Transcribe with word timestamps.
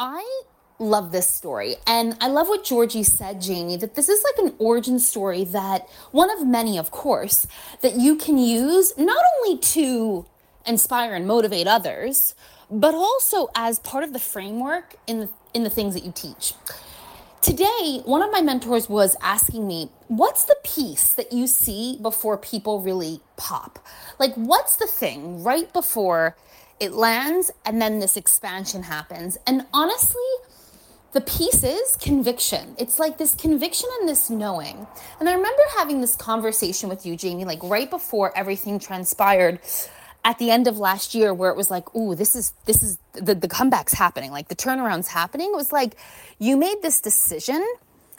I 0.00 0.42
love 0.78 1.12
this 1.12 1.30
story. 1.30 1.76
And 1.86 2.16
I 2.22 2.28
love 2.28 2.48
what 2.48 2.64
Georgie 2.64 3.02
said, 3.02 3.42
Jamie, 3.42 3.76
that 3.76 3.96
this 3.96 4.08
is 4.08 4.24
like 4.24 4.46
an 4.46 4.54
origin 4.58 4.98
story 4.98 5.44
that 5.44 5.86
one 6.10 6.30
of 6.30 6.46
many, 6.46 6.78
of 6.78 6.90
course, 6.90 7.46
that 7.82 7.96
you 7.96 8.16
can 8.16 8.38
use 8.38 8.96
not 8.96 9.22
only 9.38 9.58
to 9.58 10.24
inspire 10.66 11.14
and 11.14 11.26
motivate 11.26 11.66
others, 11.66 12.34
but 12.70 12.94
also 12.94 13.48
as 13.54 13.78
part 13.80 14.02
of 14.02 14.14
the 14.14 14.18
framework 14.18 14.96
in 15.06 15.20
the, 15.20 15.28
in 15.52 15.64
the 15.64 15.70
things 15.70 15.92
that 15.92 16.02
you 16.02 16.12
teach. 16.12 16.54
Today, 17.42 18.00
one 18.06 18.22
of 18.22 18.32
my 18.32 18.40
mentors 18.40 18.88
was 18.88 19.16
asking 19.20 19.66
me, 19.66 19.90
What's 20.08 20.44
the 20.44 20.56
piece 20.64 21.08
that 21.10 21.32
you 21.32 21.46
see 21.46 21.98
before 22.00 22.38
people 22.38 22.80
really 22.80 23.20
pop? 23.36 23.78
Like, 24.18 24.34
what's 24.34 24.76
the 24.76 24.86
thing 24.86 25.42
right 25.42 25.70
before 25.72 26.36
it 26.80 26.92
lands 26.92 27.50
and 27.64 27.80
then 27.80 28.00
this 28.00 28.16
expansion 28.16 28.82
happens? 28.82 29.38
And 29.46 29.66
honestly, 29.72 30.20
the 31.12 31.20
piece 31.20 31.64
is 31.64 31.96
conviction. 31.96 32.74
It's 32.78 32.98
like 32.98 33.18
this 33.18 33.34
conviction 33.34 33.88
and 33.98 34.08
this 34.08 34.30
knowing. 34.30 34.86
And 35.18 35.28
I 35.28 35.34
remember 35.34 35.62
having 35.76 36.00
this 36.00 36.14
conversation 36.14 36.88
with 36.88 37.04
you, 37.04 37.16
Jamie, 37.16 37.44
like 37.44 37.62
right 37.62 37.90
before 37.90 38.36
everything 38.36 38.78
transpired 38.78 39.60
at 40.24 40.38
the 40.38 40.50
end 40.50 40.68
of 40.68 40.78
last 40.78 41.14
year 41.14 41.32
where 41.34 41.50
it 41.50 41.56
was 41.56 41.70
like, 41.70 41.94
ooh, 41.96 42.14
this 42.14 42.36
is 42.36 42.52
this 42.66 42.82
is 42.82 42.98
the, 43.14 43.34
the 43.34 43.48
comeback's 43.48 43.94
happening, 43.94 44.30
like 44.30 44.48
the 44.48 44.56
turnaround's 44.56 45.08
happening. 45.08 45.50
It 45.52 45.56
was 45.56 45.72
like 45.72 45.96
you 46.38 46.56
made 46.56 46.82
this 46.82 47.00
decision 47.00 47.66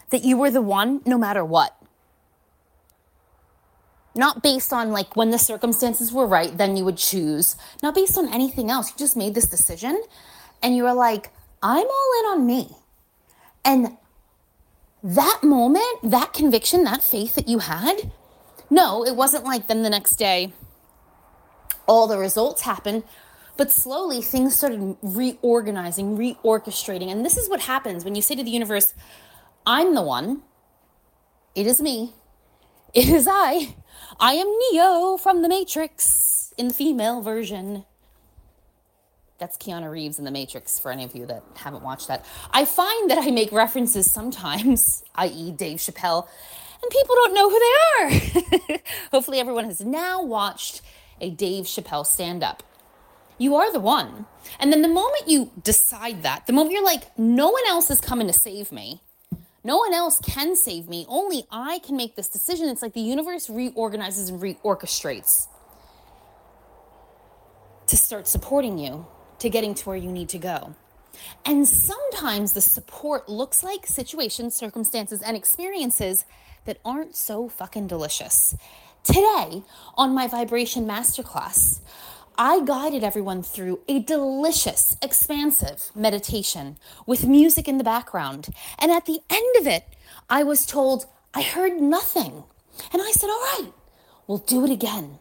that 0.10 0.24
you 0.24 0.38
were 0.38 0.52
the 0.52 0.62
one 0.62 1.02
no 1.06 1.18
matter 1.18 1.46
what. 1.46 1.76
Not 4.14 4.44
based 4.44 4.74
on 4.74 4.92
like 4.92 5.16
when 5.16 5.32
the 5.32 5.40
circumstances 5.40 6.12
were 6.12 6.28
right, 6.28 6.58
then 6.58 6.76
you 6.76 6.84
would 6.86 6.98
choose. 6.98 7.56
Not 7.82 7.96
based 7.96 8.18
on 8.18 8.34
anything 8.34 8.70
else. 8.70 8.90
You 8.90 8.98
just 8.98 9.16
made 9.16 9.36
this 9.36 9.48
decision 9.48 10.02
and 10.62 10.76
you 10.76 10.84
were 10.84 10.94
like, 10.94 11.32
I'm 11.64 11.86
all 11.86 12.12
in 12.20 12.26
on 12.32 12.46
me. 12.46 12.76
And 13.64 13.98
that 15.04 15.40
moment, 15.44 15.86
that 16.04 16.34
conviction, 16.34 16.84
that 16.84 17.04
faith 17.04 17.36
that 17.36 17.48
you 17.48 17.60
had, 17.60 18.12
no, 18.70 19.06
it 19.06 19.16
wasn't 19.16 19.44
like 19.44 19.68
then 19.68 19.84
the 19.84 19.90
next 19.90 20.16
day, 20.16 20.54
all 21.88 22.08
the 22.08 22.18
results 22.18 22.62
happened. 22.62 23.04
But 23.58 23.72
slowly 23.72 24.22
things 24.22 24.56
started 24.56 24.98
reorganizing, 25.02 26.18
reorchestrating. 26.18 27.12
And 27.12 27.26
this 27.26 27.38
is 27.38 27.50
what 27.50 27.62
happens 27.62 28.06
when 28.06 28.16
you 28.16 28.22
say 28.22 28.36
to 28.36 28.44
the 28.44 28.50
universe, 28.50 28.94
I'm 29.66 29.94
the 29.94 30.02
one. 30.02 30.42
It 31.54 31.68
is 31.68 31.82
me. 31.82 32.14
It 32.94 33.10
is 33.10 33.28
I. 33.30 33.76
I 34.24 34.34
am 34.34 34.48
Neo 34.72 35.18
from 35.18 35.42
the 35.42 35.50
Matrix 35.50 36.54
in 36.56 36.68
the 36.68 36.76
female 36.76 37.24
version. 37.24 37.86
That's 39.40 39.58
Keanu 39.58 39.90
Reeves 39.90 40.20
in 40.20 40.26
The 40.26 40.30
Matrix 40.32 40.78
for 40.78 40.92
any 40.92 41.04
of 41.04 41.16
you 41.16 41.26
that 41.26 41.44
haven't 41.56 41.82
watched 41.82 42.08
that. 42.08 42.24
I 42.52 42.66
find 42.66 43.10
that 43.10 43.18
I 43.18 43.32
make 43.32 43.52
references 43.52 44.12
sometimes, 44.12 45.04
i.e., 45.16 45.52
Dave 45.54 45.80
Chappelle, 45.80 46.28
and 46.84 46.92
people 46.92 47.16
don't 47.16 47.34
know 47.34 47.50
who 47.50 47.60
they 47.60 48.76
are. 48.76 48.80
Hopefully, 49.12 49.40
everyone 49.40 49.66
has 49.66 49.82
now 49.82 50.22
watched 50.22 50.84
a 51.20 51.32
Dave 51.32 51.66
Chappelle 51.66 52.06
stand 52.06 52.44
up. 52.44 52.62
You 53.40 53.56
are 53.56 53.74
the 53.74 53.80
one. 53.80 54.28
And 54.60 54.72
then 54.72 54.84
the 54.84 54.88
moment 54.88 55.30
you 55.30 55.50
decide 55.64 56.22
that, 56.22 56.46
the 56.46 56.54
moment 56.54 56.74
you're 56.74 56.86
like, 56.86 57.18
no 57.18 57.50
one 57.50 57.64
else 57.68 57.90
is 57.90 58.00
coming 58.00 58.28
to 58.28 58.34
save 58.34 58.72
me, 58.72 59.02
no 59.64 59.78
one 59.78 59.94
else 59.94 60.20
can 60.20 60.56
save 60.56 60.90
me, 60.90 61.06
only 61.08 61.46
I 61.52 61.80
can 61.80 61.96
make 61.96 62.16
this 62.16 62.28
decision. 62.28 62.68
It's 62.70 62.82
like 62.82 62.94
the 62.94 63.02
universe 63.02 63.50
reorganizes 63.50 64.30
and 64.30 64.42
reorchestrates 64.42 65.48
to 67.88 67.98
start 67.98 68.28
supporting 68.28 68.78
you 68.78 69.06
to 69.40 69.50
getting 69.50 69.74
to 69.76 69.90
where 69.90 69.98
you 69.98 70.12
need 70.12 70.30
to 70.30 70.40
go. 70.40 70.76
And 71.46 71.68
sometimes 71.68 72.54
the 72.54 72.62
support 72.62 73.30
looks 73.30 73.64
like 73.64 73.86
situations, 73.86 74.56
circumstances, 74.56 75.22
and 75.22 75.36
experiences 75.36 76.26
that 76.66 76.80
aren't 76.86 77.16
so 77.16 77.50
fucking 77.50 77.88
delicious. 77.88 78.56
Today, 79.04 79.64
on 79.96 80.14
my 80.14 80.28
vibration 80.28 80.86
masterclass, 80.86 81.80
I 82.38 82.62
guided 82.64 83.04
everyone 83.04 83.44
through 83.44 83.82
a 83.88 84.00
delicious, 84.00 84.98
expansive 85.02 85.92
meditation 85.96 86.78
with 87.06 87.26
music 87.26 87.68
in 87.68 87.78
the 87.78 87.84
background. 87.84 88.50
And 88.80 88.92
at 88.92 89.06
the 89.06 89.20
end 89.30 89.56
of 89.58 89.68
it, 89.68 89.86
I 90.30 90.44
was 90.44 90.66
told 90.66 91.06
I 91.34 91.42
heard 91.42 91.80
nothing. 91.80 92.44
And 92.92 93.02
I 93.02 93.12
said, 93.12 93.30
All 93.30 93.40
right, 93.40 93.72
we'll 94.28 94.40
do 94.40 94.66
it 94.66 94.72
again. 94.72 95.20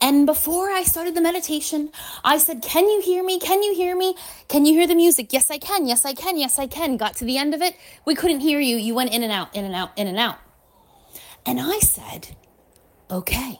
And 0.00 0.26
before 0.26 0.70
I 0.70 0.84
started 0.84 1.16
the 1.16 1.20
meditation, 1.20 1.90
I 2.22 2.38
said, 2.38 2.62
Can 2.62 2.88
you 2.88 3.00
hear 3.00 3.24
me? 3.24 3.40
Can 3.40 3.62
you 3.62 3.74
hear 3.74 3.96
me? 3.96 4.14
Can 4.48 4.64
you 4.64 4.74
hear 4.74 4.86
the 4.86 4.94
music? 4.94 5.32
Yes, 5.32 5.50
I 5.50 5.58
can. 5.58 5.86
Yes, 5.86 6.04
I 6.04 6.14
can. 6.14 6.38
Yes, 6.38 6.58
I 6.58 6.66
can. 6.66 6.96
Got 6.96 7.16
to 7.16 7.24
the 7.24 7.36
end 7.36 7.54
of 7.54 7.62
it. 7.62 7.76
We 8.04 8.14
couldn't 8.14 8.40
hear 8.40 8.60
you. 8.60 8.76
You 8.76 8.94
went 8.94 9.12
in 9.12 9.22
and 9.22 9.32
out, 9.32 9.54
in 9.56 9.64
and 9.64 9.74
out, 9.74 9.90
in 9.96 10.06
and 10.06 10.18
out. 10.18 10.38
And 11.44 11.58
I 11.60 11.78
said, 11.78 12.36
okay, 13.10 13.58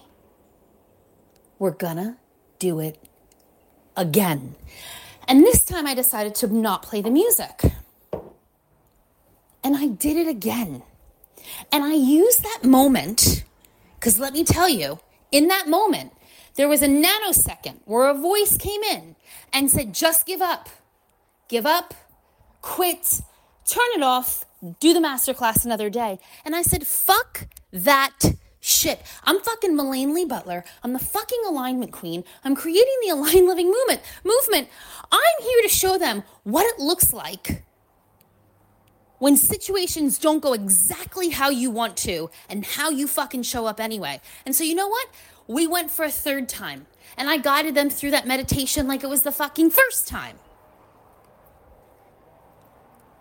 we're 1.58 1.72
gonna 1.72 2.18
do 2.58 2.80
it 2.80 2.98
again. 3.96 4.54
And 5.26 5.42
this 5.44 5.64
time 5.64 5.86
I 5.86 5.94
decided 5.94 6.34
to 6.36 6.46
not 6.46 6.82
play 6.82 7.00
the 7.02 7.10
music. 7.10 7.60
And 9.62 9.76
I 9.76 9.88
did 9.88 10.16
it 10.16 10.28
again. 10.28 10.82
And 11.70 11.84
I 11.84 11.94
used 11.94 12.42
that 12.42 12.64
moment, 12.64 13.44
because 13.96 14.18
let 14.18 14.32
me 14.32 14.44
tell 14.44 14.68
you, 14.68 15.00
in 15.30 15.48
that 15.48 15.68
moment, 15.68 16.12
there 16.54 16.68
was 16.68 16.82
a 16.82 16.88
nanosecond 16.88 17.80
where 17.84 18.08
a 18.08 18.14
voice 18.14 18.56
came 18.56 18.82
in 18.82 19.16
and 19.52 19.70
said, 19.70 19.94
just 19.94 20.26
give 20.26 20.40
up. 20.40 20.68
Give 21.48 21.64
up, 21.64 21.94
quit, 22.60 23.22
turn 23.64 23.86
it 23.94 24.02
off, 24.02 24.44
do 24.80 24.92
the 24.92 25.00
masterclass 25.00 25.64
another 25.64 25.88
day. 25.88 26.18
And 26.44 26.54
I 26.54 26.62
said, 26.62 26.86
fuck 26.86 27.46
that 27.72 28.18
shit. 28.60 29.02
I'm 29.24 29.40
fucking 29.40 29.76
Malaine 29.76 30.14
Lea 30.14 30.24
Butler. 30.24 30.64
I'm 30.82 30.92
the 30.92 30.98
fucking 30.98 31.42
alignment 31.46 31.92
queen. 31.92 32.24
I'm 32.44 32.54
creating 32.54 32.96
the 33.02 33.08
aligned 33.12 33.46
living 33.46 33.66
movement. 33.66 34.02
Movement. 34.24 34.68
I'm 35.10 35.42
here 35.42 35.62
to 35.62 35.68
show 35.68 35.98
them 35.98 36.24
what 36.44 36.66
it 36.66 36.78
looks 36.78 37.12
like 37.12 37.64
when 39.18 39.36
situations 39.36 40.18
don't 40.18 40.40
go 40.40 40.52
exactly 40.52 41.30
how 41.30 41.50
you 41.50 41.70
want 41.70 41.96
to 41.96 42.30
and 42.48 42.64
how 42.64 42.88
you 42.90 43.06
fucking 43.08 43.42
show 43.42 43.66
up 43.66 43.80
anyway. 43.80 44.20
And 44.46 44.54
so 44.54 44.64
you 44.64 44.74
know 44.74 44.88
what? 44.88 45.08
We 45.46 45.66
went 45.66 45.90
for 45.90 46.04
a 46.04 46.10
third 46.10 46.48
time. 46.48 46.86
And 47.16 47.28
I 47.28 47.38
guided 47.38 47.74
them 47.74 47.90
through 47.90 48.12
that 48.12 48.28
meditation 48.28 48.86
like 48.86 49.02
it 49.02 49.08
was 49.08 49.22
the 49.22 49.32
fucking 49.32 49.70
first 49.70 50.06
time. 50.06 50.36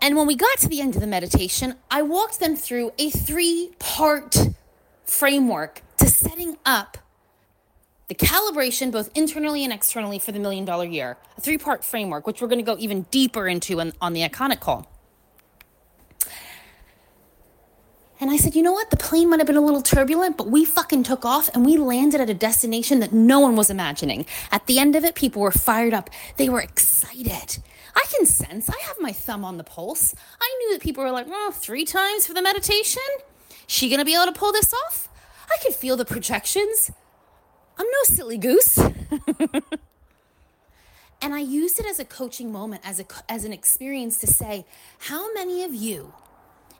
And 0.01 0.15
when 0.15 0.27
we 0.27 0.35
got 0.35 0.59
to 0.59 0.69
the 0.69 0.81
end 0.81 0.93
of 0.95 1.01
the 1.01 1.07
meditation, 1.07 1.75
I 1.89 2.03
walked 2.03 2.39
them 2.39 2.55
through 2.55 2.91
a 2.99 3.09
three 3.09 3.71
part 3.79 4.37
framework 5.07 5.81
to 5.97 6.07
setting 6.07 6.57
up 6.65 6.97
the 8.07 8.15
calibration, 8.15 8.91
both 8.91 9.09
internally 9.15 9.63
and 9.63 9.73
externally, 9.73 10.19
for 10.19 10.31
the 10.31 10.39
million 10.39 10.63
dollar 10.63 10.85
year. 10.85 11.17
A 11.37 11.41
three 11.41 11.57
part 11.57 11.83
framework, 11.83 12.27
which 12.27 12.41
we're 12.41 12.47
going 12.47 12.59
to 12.59 12.65
go 12.65 12.77
even 12.79 13.03
deeper 13.11 13.47
into 13.47 13.81
on, 13.81 13.93
on 13.99 14.13
the 14.13 14.21
iconic 14.21 14.59
call. 14.59 14.87
And 18.19 18.31
I 18.31 18.37
said, 18.37 18.55
you 18.55 18.63
know 18.63 18.71
what? 18.71 18.89
The 18.89 18.97
plane 18.97 19.29
might 19.29 19.39
have 19.39 19.45
been 19.45 19.57
a 19.57 19.61
little 19.61 19.83
turbulent, 19.83 20.37
but 20.37 20.47
we 20.47 20.65
fucking 20.65 21.03
took 21.03 21.23
off 21.23 21.49
and 21.53 21.63
we 21.63 21.77
landed 21.77 22.19
at 22.19 22.29
a 22.29 22.33
destination 22.33 22.99
that 23.01 23.13
no 23.13 23.39
one 23.39 23.55
was 23.55 23.69
imagining. 23.69 24.25
At 24.51 24.65
the 24.65 24.79
end 24.79 24.95
of 24.95 25.03
it, 25.03 25.13
people 25.13 25.41
were 25.41 25.51
fired 25.51 25.93
up. 25.93 26.09
They 26.37 26.49
were 26.49 26.61
excited. 26.61 27.59
I 27.95 28.05
can 28.15 28.25
sense, 28.25 28.69
I 28.69 28.79
have 28.83 28.97
my 28.99 29.11
thumb 29.11 29.45
on 29.45 29.57
the 29.57 29.63
pulse. 29.63 30.15
I 30.41 30.55
knew 30.59 30.73
that 30.73 30.81
people 30.81 31.03
were 31.03 31.11
like, 31.11 31.27
oh, 31.29 31.51
three 31.53 31.85
times 31.85 32.25
for 32.25 32.33
the 32.33 32.41
meditation? 32.41 33.03
She 33.67 33.89
gonna 33.89 34.05
be 34.05 34.15
able 34.15 34.25
to 34.25 34.31
pull 34.31 34.51
this 34.51 34.73
off? 34.85 35.09
I 35.49 35.57
could 35.61 35.75
feel 35.75 35.95
the 35.95 36.05
projections. 36.05 36.91
I'm 37.77 37.85
no 37.85 38.03
silly 38.03 38.37
goose. 38.37 38.77
and 41.21 41.33
I 41.33 41.39
used 41.39 41.79
it 41.79 41.85
as 41.85 41.99
a 41.99 42.05
coaching 42.05 42.51
moment, 42.51 42.81
as, 42.83 42.99
a, 42.99 43.05
as 43.29 43.45
an 43.45 43.53
experience 43.53 44.17
to 44.19 44.27
say, 44.27 44.65
how 44.99 45.31
many 45.33 45.63
of 45.63 45.75
you, 45.75 46.13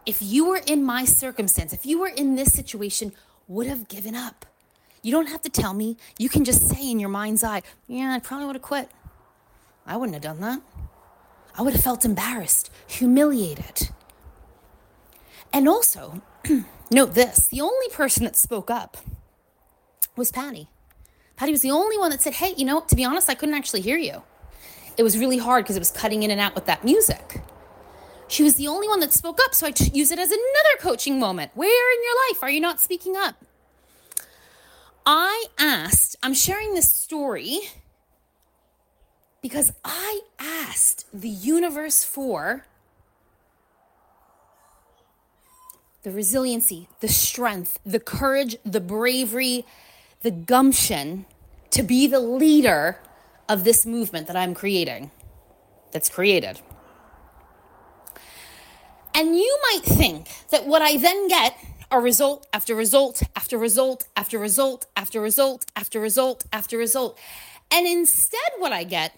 if 0.05 0.21
you 0.21 0.47
were 0.47 0.61
in 0.65 0.83
my 0.83 1.05
circumstance, 1.05 1.73
if 1.73 1.85
you 1.85 1.99
were 1.99 2.07
in 2.07 2.35
this 2.35 2.53
situation, 2.53 3.11
would 3.47 3.67
have 3.67 3.87
given 3.87 4.15
up? 4.15 4.45
You 5.03 5.11
don't 5.11 5.27
have 5.27 5.41
to 5.43 5.49
tell 5.49 5.73
me. 5.73 5.97
You 6.17 6.29
can 6.29 6.43
just 6.43 6.67
say 6.67 6.89
in 6.89 6.99
your 6.99 7.09
mind's 7.09 7.43
eye, 7.43 7.61
yeah, 7.87 8.13
I 8.13 8.19
probably 8.19 8.47
would 8.47 8.55
have 8.55 8.63
quit. 8.63 8.89
I 9.85 9.95
wouldn't 9.95 10.15
have 10.15 10.23
done 10.23 10.41
that. 10.41 10.61
I 11.57 11.61
would 11.61 11.73
have 11.73 11.83
felt 11.83 12.05
embarrassed, 12.05 12.71
humiliated. 12.87 13.89
And 15.53 15.67
also, 15.67 16.21
note 16.91 17.13
this 17.15 17.47
the 17.47 17.61
only 17.61 17.89
person 17.89 18.23
that 18.25 18.35
spoke 18.35 18.71
up 18.71 18.97
was 20.15 20.31
Patty. 20.31 20.69
Patty 21.37 21.51
was 21.51 21.61
the 21.61 21.71
only 21.71 21.97
one 21.97 22.11
that 22.11 22.21
said, 22.21 22.35
Hey, 22.35 22.53
you 22.57 22.65
know, 22.65 22.81
to 22.81 22.95
be 22.95 23.05
honest, 23.05 23.29
I 23.29 23.35
couldn't 23.35 23.55
actually 23.55 23.81
hear 23.81 23.97
you. 23.97 24.23
It 24.97 25.03
was 25.03 25.17
really 25.17 25.37
hard 25.39 25.65
because 25.65 25.75
it 25.77 25.79
was 25.79 25.91
cutting 25.91 26.23
in 26.23 26.31
and 26.31 26.41
out 26.41 26.55
with 26.55 26.65
that 26.67 26.85
music. 26.85 27.41
She 28.27 28.43
was 28.43 28.55
the 28.55 28.67
only 28.67 28.87
one 28.87 28.99
that 29.01 29.13
spoke 29.13 29.39
up, 29.43 29.55
so 29.55 29.67
I 29.67 29.71
t- 29.71 29.91
use 29.93 30.11
it 30.11 30.19
as 30.19 30.31
another 30.31 30.77
coaching 30.81 31.19
moment. 31.19 31.51
Where 31.55 31.93
in 31.97 32.03
your 32.03 32.15
life 32.29 32.43
are 32.43 32.51
you 32.51 32.61
not 32.61 32.81
speaking 32.81 33.15
up? 33.17 33.35
I 35.05 35.45
asked, 35.59 36.17
I'm 36.23 36.33
sharing 36.33 36.73
this 36.75 36.89
story 36.89 37.61
Because 39.41 39.73
I 39.85 40.21
asked 40.39 41.05
the 41.13 41.29
universe 41.29 42.03
for 42.03 42.67
the 46.03 46.11
resiliency, 46.11 46.87
the 46.99 47.07
strength, 47.07 47.79
the 47.85 47.99
courage, 47.99 48.57
the 48.63 48.79
bravery, 48.79 49.65
the 50.21 50.31
gumption 50.31 51.25
to 51.71 51.83
be 51.83 52.07
the 52.07 52.19
leader 52.19 52.99
of 53.49 53.63
this 53.63 53.85
movement 53.85 54.27
that 54.27 54.35
I'm 54.35 54.53
creating, 54.53 55.11
that's 55.91 56.09
created. 56.09 56.59
And 59.13 59.35
you 59.35 59.59
might 59.71 59.83
think 59.83 60.27
that 60.51 60.67
what 60.67 60.81
I 60.81 60.97
then 60.97 61.27
get 61.27 61.57
are 61.89 62.01
result 62.01 62.45
after 62.53 62.75
result 62.75 63.23
after 63.35 63.57
result 63.57 64.05
after 64.15 64.37
result 64.37 64.85
after 64.95 65.19
result 65.19 65.65
after 65.75 65.99
result 65.99 66.45
after 66.51 66.77
result. 66.77 67.17
And 67.71 67.87
instead, 67.87 68.51
what 68.59 68.71
I 68.71 68.83
get 68.83 69.17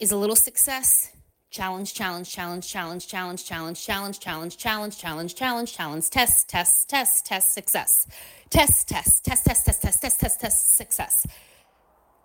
is 0.00 0.10
a 0.10 0.16
little 0.16 0.36
success, 0.36 1.12
challenge, 1.54 1.94
challenge, 1.94 2.28
challenge, 2.28 2.66
challenge, 2.66 3.06
challenge, 3.06 3.46
challenge, 3.46 3.86
challenge, 3.86 4.18
challenge, 4.18 4.58
challenge, 4.58 4.96
challenge, 4.98 5.34
challenge, 5.36 5.72
challenge, 5.72 6.10
test, 6.10 6.48
test, 6.48 6.88
test, 6.88 7.26
test, 7.26 7.54
success. 7.54 8.08
Test, 8.50 8.88
test, 8.88 9.24
test, 9.24 9.44
test, 9.44 9.64
test, 9.64 9.80
test, 9.80 10.00
test, 10.00 10.20
test, 10.20 10.40
test, 10.40 10.76
success. 10.76 11.26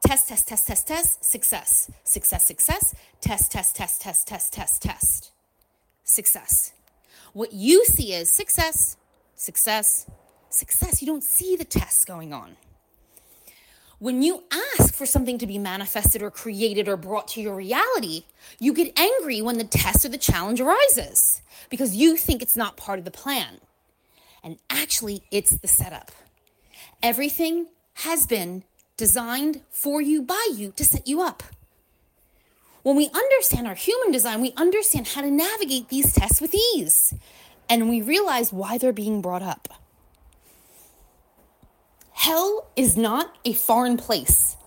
Test, 0.04 0.30
test, 0.30 0.48
test, 0.48 0.66
test, 0.66 0.88
test, 0.88 1.24
success. 1.24 1.92
Success, 2.04 2.44
success. 2.44 2.96
Test, 3.22 3.52
test, 3.52 3.76
test, 3.76 4.02
test, 4.02 4.28
test, 4.28 4.52
test, 4.52 4.82
test. 4.82 5.32
Success. 6.04 6.72
What 7.34 7.54
you 7.54 7.86
see 7.86 8.14
is 8.14 8.32
success, 8.32 8.98
success, 9.36 10.10
success. 10.50 11.04
You 11.04 11.08
don't 11.08 11.24
see 11.24 11.56
the 11.56 11.66
tests 11.66 12.04
going 12.04 12.34
on. 12.34 12.56
When 14.00 14.24
you 14.24 14.44
ask 14.50 14.94
for 14.94 15.06
something 15.06 15.38
to 15.40 15.46
be 15.46 15.58
manifested 15.58 16.22
or 16.22 16.32
created 16.32 16.88
or 16.88 16.96
brought 16.96 17.28
to 17.30 17.42
your 17.42 17.56
reality, 17.56 18.24
you 18.58 18.74
get 18.74 18.98
angry 18.98 19.42
when 19.42 19.58
the 19.58 19.66
test 19.66 20.06
or 20.06 20.10
the 20.10 20.18
challenge 20.18 20.62
arises 20.62 21.42
because 21.70 21.98
you 21.98 22.16
think 22.16 22.42
it's 22.42 22.56
not 22.56 22.78
part 22.78 23.00
of 23.00 23.06
the 23.06 23.12
plan. 23.12 23.60
And 24.42 24.58
actually, 24.70 25.24
it's 25.32 25.50
the 25.50 25.68
setup. 25.68 26.12
Everything 27.04 27.68
has 27.96 28.26
been 28.26 28.64
designed 28.96 29.62
for 29.70 30.02
you 30.02 30.22
by 30.22 30.50
you 30.56 30.72
to 30.78 30.86
set 30.86 31.06
you 31.06 31.22
up. 31.22 31.44
When 32.84 32.96
we 32.96 33.10
understand 33.14 33.68
our 33.68 33.76
human 33.76 34.14
design, 34.14 34.42
we 34.42 34.54
understand 34.56 35.10
how 35.10 35.22
to 35.22 35.30
navigate 35.30 35.90
these 35.90 36.14
tests 36.14 36.40
with 36.40 36.56
ease. 36.56 37.14
And 37.68 37.90
we 37.90 38.02
realize 38.02 38.54
why 38.54 38.78
they're 38.78 38.94
being 38.94 39.22
brought 39.22 39.44
up. 39.44 39.68
Hell 42.20 42.68
is 42.76 42.98
not 42.98 43.38
a 43.46 43.54
foreign 43.54 43.96
place. 43.96 44.58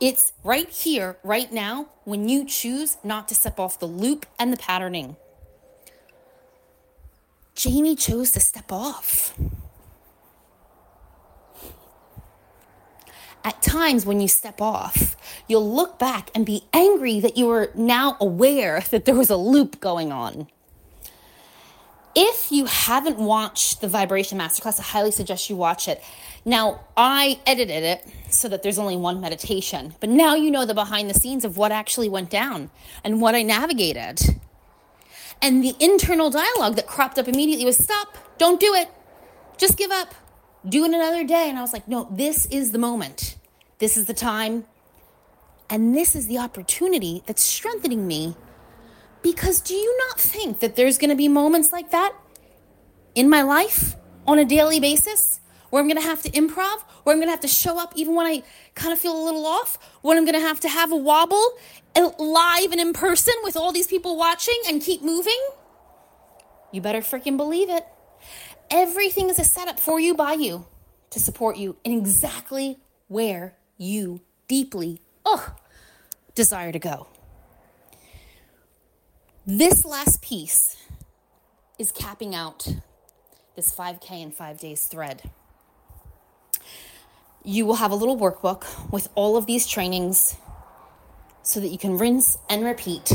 It's 0.00 0.32
right 0.42 0.70
here, 0.70 1.18
right 1.22 1.52
now, 1.52 1.88
when 2.04 2.26
you 2.26 2.46
choose 2.46 2.96
not 3.04 3.28
to 3.28 3.34
step 3.34 3.60
off 3.60 3.78
the 3.78 3.86
loop 3.86 4.24
and 4.38 4.50
the 4.50 4.56
patterning. 4.56 5.16
Jamie 7.54 7.96
chose 7.96 8.30
to 8.32 8.40
step 8.40 8.72
off. 8.72 9.38
At 13.44 13.60
times, 13.60 14.06
when 14.06 14.22
you 14.22 14.28
step 14.28 14.62
off, 14.62 15.14
you'll 15.46 15.70
look 15.70 15.98
back 15.98 16.30
and 16.34 16.46
be 16.46 16.62
angry 16.72 17.20
that 17.20 17.36
you 17.36 17.50
are 17.50 17.72
now 17.74 18.16
aware 18.22 18.82
that 18.90 19.04
there 19.04 19.14
was 19.14 19.28
a 19.28 19.36
loop 19.36 19.80
going 19.80 20.12
on. 20.12 20.46
If 22.14 22.52
you 22.52 22.66
haven't 22.66 23.16
watched 23.16 23.80
the 23.80 23.88
Vibration 23.88 24.38
Masterclass, 24.38 24.78
I 24.78 24.82
highly 24.82 25.10
suggest 25.10 25.48
you 25.48 25.56
watch 25.56 25.88
it. 25.88 26.02
Now, 26.44 26.80
I 26.96 27.40
edited 27.46 27.82
it 27.84 28.06
so 28.28 28.48
that 28.48 28.62
there's 28.62 28.78
only 28.78 28.96
one 28.96 29.20
meditation, 29.20 29.94
but 30.00 30.10
now 30.10 30.34
you 30.34 30.50
know 30.50 30.66
the 30.66 30.74
behind 30.74 31.08
the 31.08 31.14
scenes 31.14 31.44
of 31.44 31.56
what 31.56 31.72
actually 31.72 32.08
went 32.08 32.28
down 32.28 32.70
and 33.02 33.20
what 33.20 33.34
I 33.34 33.42
navigated. 33.42 34.20
And 35.40 35.64
the 35.64 35.74
internal 35.80 36.30
dialogue 36.30 36.76
that 36.76 36.86
cropped 36.86 37.18
up 37.18 37.28
immediately 37.28 37.64
was 37.64 37.78
stop, 37.78 38.18
don't 38.38 38.60
do 38.60 38.74
it, 38.74 38.88
just 39.56 39.78
give 39.78 39.90
up, 39.90 40.14
do 40.68 40.84
it 40.84 40.88
another 40.88 41.24
day. 41.24 41.48
And 41.48 41.58
I 41.58 41.62
was 41.62 41.72
like, 41.72 41.88
no, 41.88 42.08
this 42.10 42.46
is 42.46 42.72
the 42.72 42.78
moment, 42.78 43.36
this 43.78 43.96
is 43.96 44.04
the 44.04 44.14
time, 44.14 44.66
and 45.70 45.96
this 45.96 46.14
is 46.14 46.26
the 46.26 46.38
opportunity 46.38 47.22
that's 47.26 47.42
strengthening 47.42 48.06
me. 48.06 48.36
Because 49.22 49.60
do 49.60 49.74
you 49.74 49.96
not 50.08 50.20
think 50.20 50.60
that 50.60 50.76
there's 50.76 50.98
going 50.98 51.10
to 51.10 51.16
be 51.16 51.28
moments 51.28 51.72
like 51.72 51.90
that 51.90 52.14
in 53.14 53.28
my 53.28 53.42
life 53.42 53.96
on 54.26 54.38
a 54.38 54.44
daily 54.44 54.80
basis 54.80 55.40
where 55.70 55.80
I'm 55.80 55.88
going 55.88 56.00
to 56.00 56.06
have 56.06 56.22
to 56.22 56.30
improv, 56.30 56.82
where 57.02 57.14
I'm 57.14 57.18
going 57.18 57.28
to 57.28 57.32
have 57.32 57.40
to 57.40 57.48
show 57.48 57.78
up 57.78 57.92
even 57.96 58.14
when 58.14 58.26
I 58.26 58.42
kind 58.74 58.92
of 58.92 58.98
feel 58.98 59.16
a 59.16 59.24
little 59.24 59.46
off, 59.46 59.78
when 60.02 60.18
I'm 60.18 60.24
going 60.24 60.34
to 60.34 60.46
have 60.46 60.60
to 60.60 60.68
have 60.68 60.92
a 60.92 60.96
wobble 60.96 61.56
live 61.96 62.72
and 62.72 62.80
in 62.80 62.92
person 62.92 63.34
with 63.42 63.56
all 63.56 63.72
these 63.72 63.86
people 63.86 64.16
watching 64.16 64.60
and 64.68 64.82
keep 64.82 65.02
moving? 65.02 65.40
You 66.72 66.80
better 66.80 67.00
freaking 67.00 67.36
believe 67.36 67.70
it. 67.70 67.86
Everything 68.70 69.28
is 69.28 69.38
a 69.38 69.44
setup 69.44 69.78
for 69.78 70.00
you 70.00 70.14
by 70.14 70.32
you 70.32 70.66
to 71.10 71.20
support 71.20 71.56
you 71.56 71.76
in 71.84 71.92
exactly 71.92 72.78
where 73.08 73.56
you 73.76 74.20
deeply 74.48 75.00
oh, 75.24 75.54
desire 76.34 76.72
to 76.72 76.78
go. 76.78 77.06
This 79.44 79.84
last 79.84 80.22
piece 80.22 80.76
is 81.76 81.90
capping 81.90 82.32
out 82.32 82.76
this 83.56 83.74
5K 83.74 84.22
in 84.22 84.30
five 84.30 84.60
days 84.60 84.86
thread. 84.86 85.28
You 87.42 87.66
will 87.66 87.74
have 87.74 87.90
a 87.90 87.96
little 87.96 88.16
workbook 88.16 88.92
with 88.92 89.08
all 89.16 89.36
of 89.36 89.46
these 89.46 89.66
trainings 89.66 90.36
so 91.42 91.58
that 91.58 91.68
you 91.68 91.76
can 91.78 91.98
rinse 91.98 92.38
and 92.48 92.64
repeat. 92.64 93.12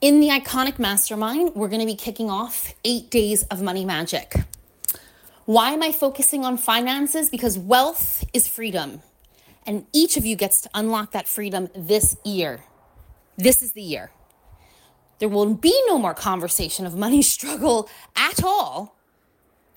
In 0.00 0.20
the 0.20 0.28
Iconic 0.28 0.78
Mastermind, 0.78 1.56
we're 1.56 1.68
going 1.68 1.80
to 1.80 1.86
be 1.86 1.96
kicking 1.96 2.30
off 2.30 2.72
eight 2.84 3.10
days 3.10 3.42
of 3.44 3.60
money 3.60 3.84
magic. 3.84 4.34
Why 5.44 5.72
am 5.72 5.82
I 5.82 5.90
focusing 5.90 6.44
on 6.44 6.56
finances? 6.56 7.30
Because 7.30 7.58
wealth 7.58 8.24
is 8.32 8.46
freedom. 8.46 9.02
And 9.66 9.86
each 9.92 10.16
of 10.16 10.24
you 10.24 10.36
gets 10.36 10.60
to 10.60 10.70
unlock 10.72 11.10
that 11.10 11.26
freedom 11.26 11.68
this 11.74 12.16
year. 12.24 12.60
This 13.36 13.60
is 13.60 13.72
the 13.72 13.82
year. 13.82 14.12
There 15.20 15.28
will 15.28 15.54
be 15.54 15.78
no 15.86 15.98
more 15.98 16.14
conversation 16.14 16.86
of 16.86 16.96
money 16.96 17.22
struggle 17.36 17.88
at 18.16 18.42
all 18.42 18.96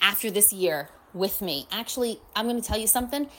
after 0.02 0.32
this 0.32 0.52
year 0.52 0.90
with 1.14 1.42
me. 1.42 1.68
Actually, 1.72 2.20
I'm 2.36 2.48
going 2.48 2.60
to 2.60 2.68
tell 2.68 2.80
you 2.80 2.88
something. 2.88 3.30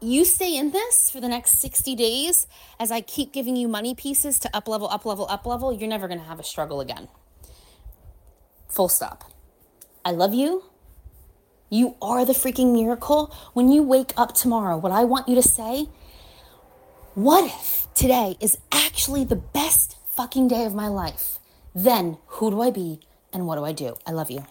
You 0.00 0.24
stay 0.24 0.56
in 0.56 0.70
this 0.70 1.10
for 1.10 1.20
the 1.20 1.28
next 1.28 1.58
60 1.58 1.96
days 1.96 2.46
as 2.78 2.92
I 2.92 3.00
keep 3.00 3.32
giving 3.32 3.56
you 3.56 3.66
money 3.66 3.96
pieces 3.96 4.38
to 4.40 4.56
up 4.56 4.68
level, 4.68 4.88
up 4.88 5.04
level, 5.04 5.26
up 5.28 5.44
level. 5.44 5.72
You're 5.72 5.88
never 5.88 6.06
going 6.06 6.20
to 6.20 6.26
have 6.26 6.38
a 6.38 6.44
struggle 6.44 6.80
again. 6.80 7.08
Full 8.68 8.88
stop. 8.88 9.24
I 10.04 10.12
love 10.12 10.32
you. 10.32 10.64
You 11.68 11.96
are 12.00 12.24
the 12.24 12.32
freaking 12.32 12.72
miracle. 12.72 13.34
When 13.52 13.70
you 13.70 13.82
wake 13.82 14.12
up 14.16 14.34
tomorrow, 14.34 14.78
what 14.78 14.92
I 14.92 15.02
want 15.02 15.28
you 15.28 15.34
to 15.34 15.42
say, 15.42 15.88
what 17.14 17.44
if 17.44 17.88
today 17.94 18.36
is 18.40 18.56
actually 18.70 19.24
the 19.24 19.36
best 19.36 19.96
fucking 20.14 20.46
day 20.46 20.64
of 20.64 20.74
my 20.74 20.86
life? 20.86 21.40
Then 21.74 22.18
who 22.26 22.50
do 22.50 22.62
I 22.62 22.70
be 22.70 23.00
and 23.32 23.46
what 23.46 23.56
do 23.56 23.64
I 23.64 23.72
do? 23.72 23.96
I 24.06 24.12
love 24.12 24.30
you. 24.30 24.44